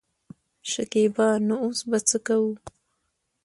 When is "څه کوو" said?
2.09-2.51